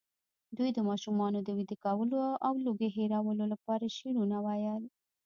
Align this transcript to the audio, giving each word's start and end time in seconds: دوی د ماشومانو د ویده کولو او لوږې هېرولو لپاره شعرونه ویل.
دوی 0.57 0.69
د 0.73 0.79
ماشومانو 0.89 1.39
د 1.43 1.49
ویده 1.57 1.75
کولو 1.85 2.21
او 2.47 2.53
لوږې 2.65 2.89
هېرولو 2.97 3.43
لپاره 3.53 3.93
شعرونه 3.97 4.37
ویل. 4.45 4.83